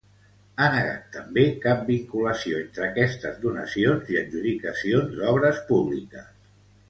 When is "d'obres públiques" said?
5.19-6.35